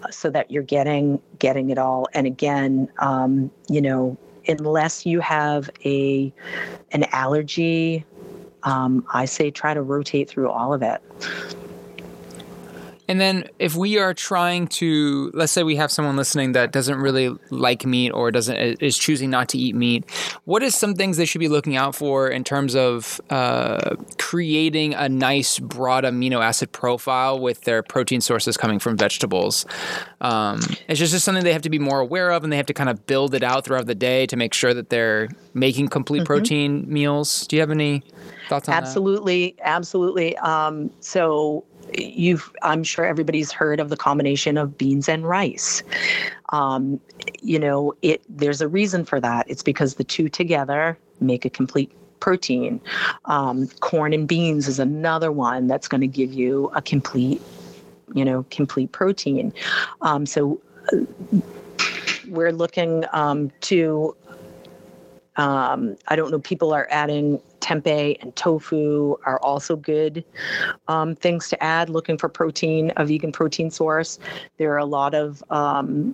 uh, 0.03 0.12
so 0.12 0.29
that 0.31 0.51
you're 0.51 0.63
getting 0.63 1.21
getting 1.39 1.69
it 1.69 1.77
all. 1.77 2.07
And 2.13 2.27
again, 2.27 2.89
um, 3.00 3.50
you 3.69 3.81
know, 3.81 4.17
unless 4.48 5.05
you 5.05 5.19
have 5.19 5.69
a 5.86 6.33
an 6.91 7.05
allergy, 7.12 8.05
um, 8.63 9.05
I 9.13 9.25
say 9.25 9.51
try 9.51 9.74
to 9.74 9.81
rotate 9.81 10.29
through 10.29 10.50
all 10.50 10.74
of 10.74 10.81
it. 10.83 11.01
And 13.12 13.20
then 13.20 13.50
if 13.60 13.75
we 13.75 13.98
are 13.98 14.13
trying 14.13 14.68
to, 14.68 15.32
let's 15.34 15.51
say 15.51 15.63
we 15.63 15.75
have 15.75 15.91
someone 15.91 16.15
listening 16.15 16.53
that 16.53 16.72
doesn't 16.72 16.98
really 16.98 17.36
like 17.50 17.86
meat 17.86 18.12
or 18.12 18.32
doesn't 18.32 18.56
is 18.56 18.98
choosing 18.98 19.30
not 19.30 19.50
to 19.50 19.58
eat 19.58 19.75
meat, 19.75 20.10
what 20.46 20.63
is 20.63 20.75
some 20.75 20.96
things 20.96 21.18
they 21.18 21.25
should 21.25 21.39
be 21.39 21.50
looking 21.50 21.75
out 21.75 21.94
for 21.94 22.30
in 22.30 22.46
terms 22.46 22.74
of 22.74 23.20
uh, 23.30 23.98
creating 24.18 24.94
a 24.94 25.10
nice 25.10 25.60
broad 25.60 26.06
amino 26.06 26.41
acid 26.41 26.72
profile 26.72 27.38
with 27.38 27.63
their 27.65 27.84
protein 27.84 28.22
sources 28.22 28.56
coming 28.56 28.80
from 28.80 28.96
vegetables? 28.96 29.65
Um, 30.22 30.62
it's 30.88 30.98
just, 30.98 31.12
just 31.12 31.25
something 31.25 31.44
they 31.44 31.51
have 31.51 31.63
to 31.63 31.70
be 31.70 31.80
more 31.80 32.00
aware 32.00 32.32
of, 32.32 32.46
and 32.46 32.53
they 32.53 32.56
have 32.56 32.68
to 32.68 32.74
kind 32.74 32.89
of 32.89 33.06
build 33.08 33.36
it 33.36 33.44
out 33.44 33.65
throughout 33.65 33.88
the 33.88 33.96
day 33.96 34.25
to 34.27 34.38
make 34.38 34.53
sure 34.53 34.74
that 34.74 34.89
they're 34.89 35.27
making 35.53 35.89
complete 35.89 36.20
mm-hmm. 36.20 36.27
protein 36.27 36.86
meals. 36.88 37.46
Do 37.48 37.58
you 37.58 37.60
have 37.60 37.72
any 37.72 38.03
thoughts 38.48 38.70
on 38.70 38.74
absolutely, 38.74 39.56
that? 39.58 39.68
Absolutely, 39.68 40.38
absolutely. 40.38 40.38
Um, 40.38 40.91
so 41.01 41.65
you've 41.98 42.51
i'm 42.62 42.83
sure 42.83 43.05
everybody's 43.05 43.51
heard 43.51 43.79
of 43.79 43.89
the 43.89 43.98
combination 43.98 44.57
of 44.57 44.77
beans 44.77 45.10
and 45.10 45.27
rice. 45.27 45.83
Um, 46.50 47.00
you 47.41 47.60
know 47.60 47.93
it 48.01 48.21
there's 48.29 48.62
a 48.62 48.67
reason 48.67 49.05
for 49.05 49.19
that. 49.19 49.50
It's 49.50 49.63
because 49.63 49.95
the 49.95 50.03
two 50.03 50.29
together 50.29 50.98
make 51.19 51.45
a 51.45 51.50
complete 51.50 51.91
protein. 52.19 52.81
Um, 53.25 53.67
corn 53.79 54.13
and 54.13 54.27
beans 54.27 54.67
is 54.67 54.79
another 54.79 55.31
one 55.31 55.67
that's 55.67 55.88
going 55.88 56.01
to 56.01 56.07
give 56.07 56.33
you 56.33 56.71
a 56.75 56.81
complete 56.81 57.41
you 58.13 58.25
know 58.25 58.45
complete 58.51 58.91
protein. 58.91 59.53
Um, 60.01 60.25
so 60.25 60.62
uh, 60.93 60.98
we're 62.27 62.51
looking 62.51 63.05
um, 63.12 63.51
to 63.62 64.15
um, 65.38 65.98
I 66.07 66.15
don't 66.15 66.31
know, 66.31 66.39
people 66.39 66.74
are 66.74 66.88
adding 66.91 67.41
tempeh 67.71 68.17
and 68.21 68.35
tofu 68.35 69.15
are 69.25 69.39
also 69.39 69.75
good 69.75 70.23
um, 70.87 71.15
things 71.15 71.49
to 71.49 71.63
add. 71.63 71.89
Looking 71.89 72.17
for 72.17 72.29
protein, 72.29 72.91
a 72.97 73.05
vegan 73.05 73.31
protein 73.31 73.71
source. 73.71 74.19
There 74.57 74.71
are 74.73 74.77
a 74.77 74.85
lot 74.85 75.13
of, 75.13 75.43
um, 75.49 76.13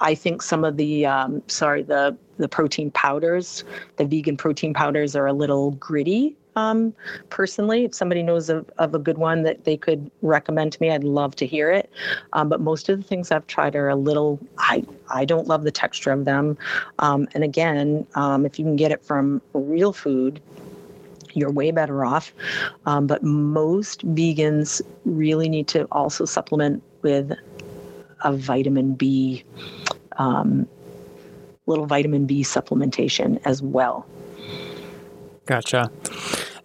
I 0.00 0.14
think 0.14 0.42
some 0.42 0.64
of 0.64 0.76
the, 0.76 1.06
um, 1.06 1.42
sorry, 1.46 1.82
the 1.82 2.16
the 2.38 2.48
protein 2.48 2.90
powders, 2.92 3.64
the 3.96 4.06
vegan 4.06 4.36
protein 4.36 4.72
powders 4.72 5.14
are 5.14 5.26
a 5.26 5.32
little 5.32 5.72
gritty. 5.72 6.36
Um, 6.56 6.94
personally, 7.28 7.84
if 7.84 7.94
somebody 7.94 8.22
knows 8.22 8.48
of, 8.48 8.68
of 8.78 8.94
a 8.94 8.98
good 8.98 9.18
one 9.18 9.42
that 9.42 9.64
they 9.64 9.76
could 9.76 10.10
recommend 10.22 10.72
to 10.72 10.80
me, 10.80 10.90
I'd 10.90 11.04
love 11.04 11.36
to 11.36 11.46
hear 11.46 11.70
it. 11.70 11.90
Um, 12.32 12.48
but 12.48 12.60
most 12.60 12.88
of 12.88 12.96
the 12.98 13.04
things 13.04 13.30
I've 13.30 13.46
tried 13.46 13.76
are 13.76 13.88
a 13.88 13.94
little, 13.94 14.38
I, 14.58 14.84
I 15.10 15.24
don't 15.26 15.46
love 15.46 15.64
the 15.64 15.70
texture 15.70 16.10
of 16.10 16.24
them. 16.24 16.56
Um, 16.98 17.28
and 17.34 17.44
again, 17.44 18.06
um, 18.14 18.46
if 18.46 18.58
you 18.58 18.64
can 18.64 18.76
get 18.76 18.90
it 18.90 19.04
from 19.04 19.40
real 19.52 19.92
food, 19.92 20.40
you're 21.34 21.50
way 21.50 21.70
better 21.70 22.04
off. 22.04 22.32
Um, 22.86 23.06
but 23.06 23.22
most 23.22 24.06
vegans 24.14 24.82
really 25.04 25.48
need 25.48 25.68
to 25.68 25.84
also 25.92 26.24
supplement 26.24 26.82
with 27.02 27.32
a 28.22 28.32
vitamin 28.32 28.94
B, 28.94 29.44
um, 30.18 30.68
little 31.66 31.86
vitamin 31.86 32.26
B 32.26 32.42
supplementation 32.42 33.40
as 33.44 33.62
well. 33.62 34.06
Gotcha. 35.46 35.90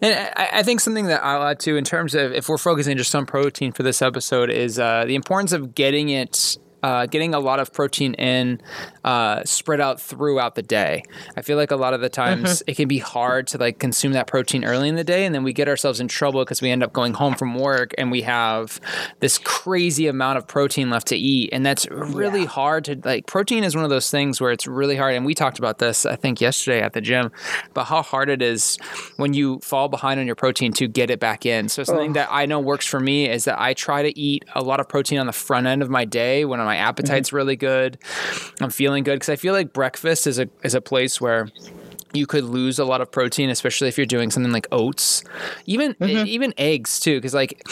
And 0.00 0.30
I, 0.36 0.62
think 0.62 0.80
something 0.80 1.06
that 1.06 1.24
I'll 1.24 1.42
add 1.42 1.58
to 1.60 1.76
in 1.76 1.84
terms 1.84 2.14
of 2.14 2.32
if 2.32 2.48
we're 2.48 2.58
focusing 2.58 2.96
just 2.98 3.14
on 3.14 3.24
protein 3.24 3.72
for 3.72 3.82
this 3.82 4.02
episode 4.02 4.50
is 4.50 4.78
uh, 4.78 5.04
the 5.06 5.14
importance 5.14 5.52
of 5.52 5.74
getting 5.74 6.10
it 6.10 6.58
uh, 6.86 7.04
getting 7.04 7.34
a 7.34 7.40
lot 7.40 7.58
of 7.58 7.72
protein 7.72 8.14
in 8.14 8.60
uh, 9.02 9.42
spread 9.44 9.80
out 9.80 10.00
throughout 10.00 10.54
the 10.54 10.62
day. 10.62 11.02
I 11.36 11.42
feel 11.42 11.56
like 11.56 11.72
a 11.72 11.76
lot 11.76 11.94
of 11.94 12.00
the 12.00 12.08
times 12.08 12.60
mm-hmm. 12.60 12.70
it 12.70 12.76
can 12.76 12.86
be 12.86 12.98
hard 12.98 13.48
to 13.48 13.58
like 13.58 13.80
consume 13.80 14.12
that 14.12 14.28
protein 14.28 14.64
early 14.64 14.88
in 14.88 14.94
the 14.94 15.02
day, 15.02 15.26
and 15.26 15.34
then 15.34 15.42
we 15.42 15.52
get 15.52 15.66
ourselves 15.66 15.98
in 15.98 16.06
trouble 16.06 16.44
because 16.44 16.62
we 16.62 16.70
end 16.70 16.84
up 16.84 16.92
going 16.92 17.14
home 17.14 17.34
from 17.34 17.56
work 17.56 17.92
and 17.98 18.12
we 18.12 18.22
have 18.22 18.80
this 19.18 19.36
crazy 19.38 20.06
amount 20.06 20.38
of 20.38 20.46
protein 20.46 20.88
left 20.88 21.08
to 21.08 21.16
eat, 21.16 21.50
and 21.52 21.66
that's 21.66 21.90
really 21.90 22.42
yeah. 22.42 22.46
hard 22.46 22.84
to 22.84 23.00
like. 23.02 23.26
Protein 23.26 23.64
is 23.64 23.74
one 23.74 23.82
of 23.82 23.90
those 23.90 24.08
things 24.08 24.40
where 24.40 24.52
it's 24.52 24.68
really 24.68 24.94
hard, 24.94 25.16
and 25.16 25.26
we 25.26 25.34
talked 25.34 25.58
about 25.58 25.78
this 25.78 26.06
I 26.06 26.14
think 26.14 26.40
yesterday 26.40 26.82
at 26.82 26.92
the 26.92 27.00
gym, 27.00 27.32
but 27.74 27.86
how 27.86 28.02
hard 28.02 28.28
it 28.28 28.42
is 28.42 28.78
when 29.16 29.34
you 29.34 29.58
fall 29.58 29.88
behind 29.88 30.20
on 30.20 30.26
your 30.26 30.36
protein 30.36 30.72
to 30.74 30.86
get 30.86 31.10
it 31.10 31.18
back 31.18 31.44
in. 31.44 31.68
So 31.68 31.82
something 31.82 32.10
oh. 32.10 32.14
that 32.14 32.28
I 32.30 32.46
know 32.46 32.60
works 32.60 32.86
for 32.86 33.00
me 33.00 33.28
is 33.28 33.44
that 33.46 33.60
I 33.60 33.74
try 33.74 34.02
to 34.04 34.16
eat 34.16 34.44
a 34.54 34.62
lot 34.62 34.78
of 34.78 34.88
protein 34.88 35.18
on 35.18 35.26
the 35.26 35.32
front 35.32 35.66
end 35.66 35.82
of 35.82 35.90
my 35.90 36.04
day 36.04 36.44
when 36.44 36.60
my 36.76 36.82
appetite's 36.82 37.28
mm-hmm. 37.28 37.36
really 37.36 37.56
good. 37.56 37.98
I'm 38.60 38.70
feeling 38.70 39.04
good 39.04 39.14
because 39.14 39.28
I 39.28 39.36
feel 39.36 39.54
like 39.54 39.72
breakfast 39.72 40.26
is 40.26 40.38
a 40.38 40.48
is 40.62 40.74
a 40.74 40.80
place 40.80 41.20
where 41.20 41.48
you 42.12 42.26
could 42.26 42.44
lose 42.44 42.78
a 42.78 42.84
lot 42.84 43.00
of 43.00 43.10
protein, 43.10 43.50
especially 43.50 43.88
if 43.88 43.96
you're 43.96 44.06
doing 44.06 44.30
something 44.30 44.52
like 44.52 44.66
oats, 44.72 45.24
even 45.66 45.94
mm-hmm. 45.94 46.26
even 46.26 46.54
eggs 46.58 47.00
too, 47.00 47.16
because 47.16 47.34
like 47.34 47.66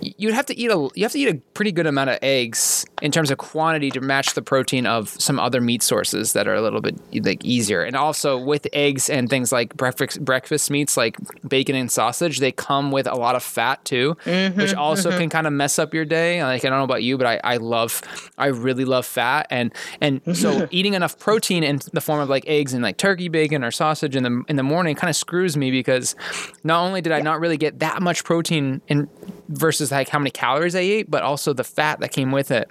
you'd 0.00 0.34
have 0.34 0.46
to 0.46 0.58
eat 0.58 0.70
a 0.70 0.88
you 0.94 1.02
have 1.04 1.12
to 1.12 1.18
eat 1.18 1.28
a 1.28 1.34
pretty 1.54 1.72
good 1.72 1.86
amount 1.86 2.10
of 2.10 2.18
eggs 2.22 2.84
in 3.02 3.10
terms 3.10 3.32
of 3.32 3.38
quantity 3.38 3.90
to 3.90 4.00
match 4.00 4.34
the 4.34 4.40
protein 4.40 4.86
of 4.86 5.08
some 5.20 5.40
other 5.40 5.60
meat 5.60 5.82
sources 5.82 6.34
that 6.34 6.46
are 6.46 6.54
a 6.54 6.62
little 6.62 6.80
bit 6.80 6.96
like 7.24 7.44
easier. 7.44 7.82
And 7.82 7.96
also 7.96 8.38
with 8.38 8.68
eggs 8.72 9.10
and 9.10 9.28
things 9.28 9.50
like 9.50 9.76
breakfast 9.76 10.24
breakfast 10.24 10.70
meats 10.70 10.96
like 10.96 11.16
bacon 11.46 11.74
and 11.74 11.90
sausage, 11.90 12.38
they 12.38 12.52
come 12.52 12.92
with 12.92 13.08
a 13.08 13.16
lot 13.16 13.34
of 13.34 13.42
fat 13.42 13.84
too, 13.84 14.16
mm-hmm, 14.24 14.58
which 14.58 14.72
also 14.72 15.10
mm-hmm. 15.10 15.18
can 15.18 15.30
kind 15.30 15.46
of 15.48 15.52
mess 15.52 15.80
up 15.80 15.92
your 15.92 16.04
day. 16.04 16.44
Like 16.44 16.64
I 16.64 16.68
don't 16.68 16.78
know 16.78 16.84
about 16.84 17.02
you, 17.02 17.18
but 17.18 17.26
I, 17.26 17.40
I 17.42 17.56
love 17.56 18.02
I 18.38 18.46
really 18.46 18.84
love 18.84 19.04
fat 19.04 19.48
and 19.50 19.74
and 20.00 20.20
so 20.36 20.68
eating 20.70 20.94
enough 20.94 21.18
protein 21.18 21.64
in 21.64 21.80
the 21.92 22.00
form 22.00 22.20
of 22.20 22.28
like 22.28 22.44
eggs 22.46 22.72
and 22.72 22.84
like 22.84 22.98
turkey 22.98 23.28
bacon 23.28 23.64
or 23.64 23.72
sausage 23.72 24.14
in 24.14 24.22
the 24.22 24.44
in 24.46 24.54
the 24.54 24.62
morning 24.62 24.94
kind 24.94 25.10
of 25.10 25.16
screws 25.16 25.56
me 25.56 25.72
because 25.72 26.14
not 26.62 26.84
only 26.84 27.00
did 27.00 27.10
I 27.10 27.20
not 27.20 27.40
really 27.40 27.56
get 27.56 27.80
that 27.80 28.00
much 28.00 28.22
protein 28.22 28.80
in 28.86 29.08
versus 29.48 29.90
like 29.90 30.08
how 30.08 30.20
many 30.20 30.30
calories 30.30 30.76
I 30.76 30.80
ate, 30.80 31.10
but 31.10 31.24
also 31.24 31.52
the 31.52 31.64
fat 31.64 31.98
that 31.98 32.12
came 32.12 32.30
with 32.30 32.52
it 32.52 32.70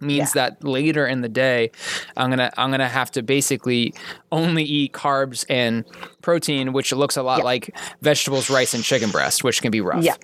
means 0.00 0.34
yeah. 0.34 0.48
that 0.48 0.64
later 0.64 1.06
in 1.06 1.20
the 1.20 1.28
day 1.28 1.70
i'm 2.16 2.30
gonna 2.30 2.50
i'm 2.56 2.70
gonna 2.70 2.88
have 2.88 3.10
to 3.10 3.22
basically 3.22 3.92
only 4.32 4.62
eat 4.62 4.92
carbs 4.92 5.44
and 5.48 5.84
protein 6.22 6.72
which 6.72 6.92
looks 6.92 7.16
a 7.16 7.22
lot 7.22 7.42
like 7.42 7.74
vegetables 8.02 8.50
rice 8.50 8.74
and 8.74 8.84
chicken 8.84 9.10
breast 9.10 9.44
which 9.44 9.62
can 9.62 9.70
be 9.70 9.80
rough 9.80 10.04
yeah. 10.04 10.14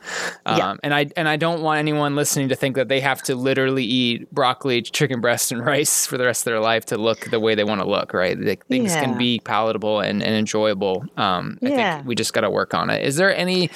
Um, 0.47 0.59
yeah. 0.59 0.75
and 0.83 0.95
i 0.95 1.07
and 1.17 1.29
i 1.29 1.37
don't 1.37 1.63
want 1.63 1.79
anyone 1.79 2.15
listening 2.15 2.49
to 2.49 2.57
think 2.57 2.77
that 2.77 2.89
they 2.89 3.01
have 3.01 3.23
to 3.23 3.35
literally 3.35 3.85
eat 3.85 4.31
broccoli 4.33 4.83
chicken 4.83 5.21
breast 5.21 5.53
and 5.53 5.65
rice 5.67 6.07
for 6.07 6.19
the 6.19 6.25
rest 6.25 6.43
of 6.43 6.53
their 6.53 6.61
life 6.61 6.85
to 6.87 6.99
look 6.99 7.31
the 7.31 7.41
way 7.41 7.55
they 7.55 7.65
want 7.65 7.81
to 7.81 7.89
look 7.89 8.13
right 8.13 8.39
things 8.69 8.95
yeah. 8.95 9.03
can 9.03 9.17
be 9.17 9.41
palatable 9.45 10.01
and, 10.01 10.23
and 10.23 10.35
enjoyable 10.35 11.05
um, 11.17 11.59
i 11.63 11.69
think 11.69 12.07
we 12.07 12.15
just 12.15 12.33
got 12.33 12.43
to 12.43 12.51
work 12.51 12.75
on 12.75 12.91
it 12.91 13.03
is 13.03 13.17
there 13.17 13.35
any 13.35 13.71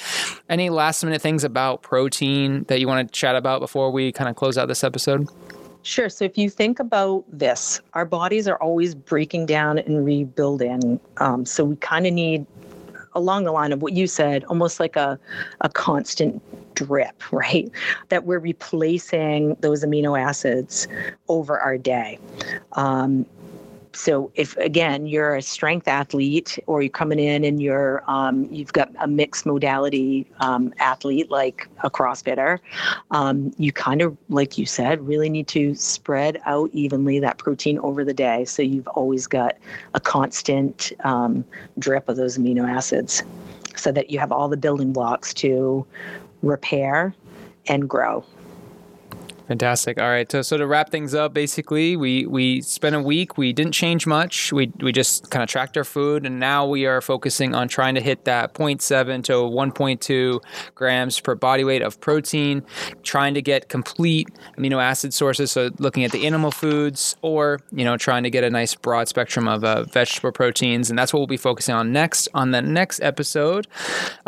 any 0.49 0.69
last 0.69 1.03
minute 1.03 1.21
things 1.21 1.43
about 1.43 1.81
protein 1.81 2.63
that 2.67 2.79
you 2.79 2.87
want 2.87 3.07
to 3.07 3.11
chat 3.11 3.35
about 3.35 3.59
before 3.59 3.91
we 3.91 4.11
kind 4.11 4.29
of 4.29 4.35
close 4.35 4.57
out 4.57 4.67
this 4.67 4.83
episode 4.83 5.27
Sure. 5.83 6.09
So 6.09 6.25
if 6.25 6.37
you 6.37 6.49
think 6.49 6.79
about 6.79 7.23
this, 7.31 7.81
our 7.93 8.05
bodies 8.05 8.47
are 8.47 8.57
always 8.57 8.93
breaking 8.95 9.45
down 9.45 9.79
and 9.79 10.05
rebuilding. 10.05 10.99
Um, 11.17 11.45
so 11.45 11.63
we 11.63 11.75
kind 11.77 12.05
of 12.05 12.13
need, 12.13 12.45
along 13.13 13.45
the 13.45 13.51
line 13.51 13.71
of 13.71 13.81
what 13.81 13.93
you 13.93 14.05
said, 14.05 14.43
almost 14.45 14.79
like 14.79 14.95
a, 14.95 15.17
a 15.61 15.69
constant 15.69 16.41
drip, 16.75 17.23
right? 17.31 17.71
That 18.09 18.25
we're 18.25 18.39
replacing 18.39 19.55
those 19.61 19.83
amino 19.83 20.19
acids 20.19 20.87
over 21.27 21.57
our 21.57 21.77
day. 21.77 22.19
Um, 22.73 23.25
so 23.93 24.31
if 24.35 24.55
again 24.57 25.07
you're 25.07 25.35
a 25.35 25.41
strength 25.41 25.87
athlete 25.87 26.59
or 26.67 26.81
you're 26.81 26.89
coming 26.89 27.19
in 27.19 27.43
and 27.43 27.61
you're 27.61 28.03
um, 28.07 28.47
you've 28.51 28.73
got 28.73 28.89
a 28.99 29.07
mixed 29.07 29.45
modality 29.45 30.29
um, 30.39 30.73
athlete 30.79 31.31
like 31.31 31.67
a 31.83 31.89
crossfitter 31.89 32.59
um, 33.11 33.51
you 33.57 33.71
kind 33.71 34.01
of 34.01 34.15
like 34.29 34.57
you 34.57 34.65
said 34.65 35.01
really 35.07 35.29
need 35.29 35.47
to 35.47 35.73
spread 35.75 36.39
out 36.45 36.69
evenly 36.73 37.19
that 37.19 37.37
protein 37.37 37.79
over 37.79 38.03
the 38.03 38.13
day. 38.13 38.45
So 38.45 38.61
you've 38.61 38.87
always 38.89 39.27
got 39.27 39.57
a 39.93 39.99
constant 39.99 40.91
um, 41.03 41.43
drip 41.77 42.07
of 42.09 42.17
those 42.17 42.37
amino 42.37 42.69
acids 42.69 43.23
so 43.75 43.91
that 43.91 44.09
you 44.09 44.19
have 44.19 44.31
all 44.31 44.49
the 44.49 44.57
building 44.57 44.93
blocks 44.93 45.33
to 45.35 45.85
repair 46.41 47.13
and 47.67 47.89
grow 47.89 48.23
Fantastic. 49.49 49.99
All 49.99 50.07
right. 50.07 50.31
So, 50.31 50.43
so 50.43 50.57
to 50.57 50.67
wrap 50.67 50.91
things 50.91 51.15
up, 51.15 51.33
basically, 51.33 51.97
we 51.97 52.27
we 52.27 52.61
spent 52.61 52.95
a 52.95 53.01
week. 53.01 53.35
We 53.35 53.51
didn't 53.51 53.71
change 53.71 54.05
much. 54.05 54.53
We 54.53 54.71
we 54.79 54.91
just 54.91 55.31
kind 55.31 55.41
of 55.41 55.49
tracked 55.49 55.75
our 55.75 55.83
food, 55.83 56.23
and 56.23 56.39
now 56.39 56.67
we 56.67 56.85
are 56.85 57.01
focusing 57.01 57.55
on 57.55 57.67
trying 57.67 57.95
to 57.95 58.01
hit 58.01 58.25
that 58.25 58.53
0.7 58.53 59.23
to 59.23 59.33
1.2 59.33 60.39
grams 60.75 61.19
per 61.19 61.33
body 61.33 61.63
weight 61.63 61.81
of 61.81 61.99
protein. 61.99 62.61
Trying 63.01 63.33
to 63.33 63.41
get 63.41 63.69
complete 63.69 64.27
amino 64.55 64.79
acid 64.79 65.15
sources. 65.15 65.51
So, 65.51 65.71
looking 65.79 66.03
at 66.03 66.11
the 66.11 66.27
animal 66.27 66.51
foods, 66.51 67.15
or 67.23 67.59
you 67.71 67.83
know, 67.83 67.97
trying 67.97 68.21
to 68.21 68.29
get 68.29 68.43
a 68.43 68.51
nice 68.51 68.75
broad 68.75 69.07
spectrum 69.07 69.47
of 69.47 69.63
uh, 69.63 69.85
vegetable 69.85 70.31
proteins, 70.31 70.91
and 70.91 70.99
that's 70.99 71.11
what 71.11 71.21
we'll 71.21 71.25
be 71.25 71.37
focusing 71.37 71.73
on 71.73 71.91
next. 71.91 72.27
On 72.35 72.51
the 72.51 72.61
next 72.61 73.01
episode, 73.01 73.65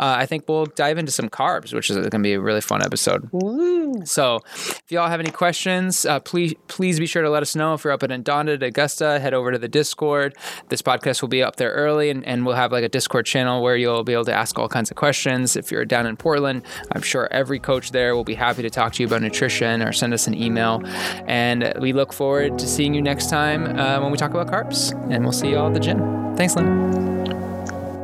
uh, 0.00 0.16
I 0.18 0.26
think 0.26 0.48
we'll 0.48 0.66
dive 0.66 0.98
into 0.98 1.12
some 1.12 1.28
carbs, 1.28 1.72
which 1.72 1.90
is 1.90 1.96
going 1.96 2.10
to 2.10 2.18
be 2.18 2.32
a 2.32 2.40
really 2.40 2.60
fun 2.60 2.82
episode. 2.82 3.28
Woo. 3.30 4.04
So, 4.04 4.40
if 4.56 4.90
y'all 4.90 5.11
have 5.12 5.20
any 5.20 5.30
questions, 5.30 6.04
uh, 6.04 6.18
please 6.20 6.54
please 6.68 6.98
be 6.98 7.06
sure 7.06 7.22
to 7.22 7.30
let 7.30 7.42
us 7.42 7.54
know. 7.54 7.74
If 7.74 7.84
you're 7.84 7.92
up 7.92 8.02
in 8.02 8.10
Undaunted, 8.10 8.62
Augusta, 8.62 9.20
head 9.20 9.34
over 9.34 9.52
to 9.52 9.58
the 9.58 9.68
Discord. 9.68 10.34
This 10.68 10.82
podcast 10.82 11.22
will 11.22 11.28
be 11.28 11.42
up 11.42 11.56
there 11.56 11.70
early, 11.70 12.10
and, 12.10 12.24
and 12.26 12.44
we'll 12.44 12.56
have 12.56 12.72
like 12.72 12.82
a 12.82 12.88
Discord 12.88 13.26
channel 13.26 13.62
where 13.62 13.76
you'll 13.76 14.04
be 14.04 14.14
able 14.14 14.24
to 14.24 14.32
ask 14.32 14.58
all 14.58 14.68
kinds 14.68 14.90
of 14.90 14.96
questions. 14.96 15.54
If 15.54 15.70
you're 15.70 15.84
down 15.84 16.06
in 16.06 16.16
Portland, 16.16 16.62
I'm 16.92 17.02
sure 17.02 17.28
every 17.30 17.60
coach 17.60 17.92
there 17.92 18.16
will 18.16 18.24
be 18.24 18.34
happy 18.34 18.62
to 18.62 18.70
talk 18.70 18.94
to 18.94 19.02
you 19.02 19.06
about 19.06 19.22
nutrition 19.22 19.82
or 19.82 19.92
send 19.92 20.14
us 20.14 20.26
an 20.26 20.34
email. 20.34 20.82
And 21.26 21.72
we 21.78 21.92
look 21.92 22.12
forward 22.12 22.58
to 22.58 22.66
seeing 22.66 22.94
you 22.94 23.02
next 23.02 23.28
time 23.28 23.78
uh, 23.78 24.00
when 24.00 24.10
we 24.10 24.18
talk 24.18 24.30
about 24.30 24.48
carbs. 24.48 24.92
And 25.12 25.24
we'll 25.24 25.32
see 25.32 25.50
you 25.50 25.58
all 25.58 25.68
at 25.68 25.74
the 25.74 25.80
gym. 25.80 26.34
Thanks, 26.36 26.56
Lynn. 26.56 27.28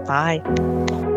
Bye. 0.07 1.08